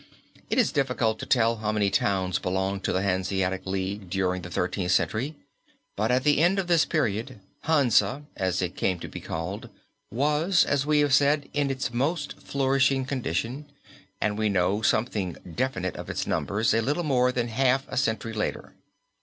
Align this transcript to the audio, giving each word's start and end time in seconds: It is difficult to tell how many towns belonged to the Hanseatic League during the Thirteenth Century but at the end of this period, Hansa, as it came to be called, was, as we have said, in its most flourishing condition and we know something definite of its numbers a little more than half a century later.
It 0.49 0.57
is 0.57 0.71
difficult 0.71 1.19
to 1.19 1.27
tell 1.27 1.57
how 1.57 1.71
many 1.71 1.91
towns 1.91 2.39
belonged 2.39 2.83
to 2.85 2.91
the 2.91 3.03
Hanseatic 3.03 3.67
League 3.67 4.09
during 4.09 4.41
the 4.41 4.49
Thirteenth 4.49 4.91
Century 4.91 5.35
but 5.95 6.09
at 6.09 6.23
the 6.23 6.39
end 6.41 6.57
of 6.57 6.65
this 6.65 6.85
period, 6.85 7.39
Hansa, 7.65 8.23
as 8.35 8.63
it 8.63 8.75
came 8.75 8.97
to 9.01 9.07
be 9.07 9.21
called, 9.21 9.69
was, 10.09 10.65
as 10.65 10.87
we 10.87 11.01
have 11.01 11.13
said, 11.13 11.47
in 11.53 11.69
its 11.69 11.93
most 11.93 12.39
flourishing 12.41 13.05
condition 13.05 13.67
and 14.19 14.39
we 14.39 14.49
know 14.49 14.81
something 14.81 15.33
definite 15.53 15.95
of 15.95 16.09
its 16.09 16.25
numbers 16.25 16.73
a 16.73 16.81
little 16.81 17.03
more 17.03 17.31
than 17.31 17.49
half 17.49 17.85
a 17.87 17.95
century 17.95 18.33
later. 18.33 18.73